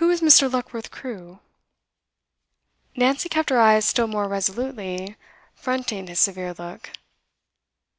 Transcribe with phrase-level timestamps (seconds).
[0.00, 0.50] 'Who is Mr.
[0.50, 1.40] Luckworth Crewe?'
[2.96, 5.14] Nancy kept her eyes still more resolutely
[5.54, 6.88] fronting his severe look.